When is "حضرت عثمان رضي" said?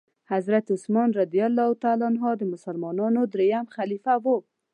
0.33-1.41